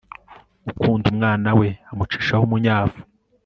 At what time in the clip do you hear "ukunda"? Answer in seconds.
0.71-1.05